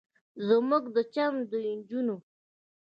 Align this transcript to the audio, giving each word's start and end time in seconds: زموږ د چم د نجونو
زموږ 0.47 0.83
د 0.95 0.97
چم 1.13 1.33
د 1.49 1.51
نجونو 1.77 2.15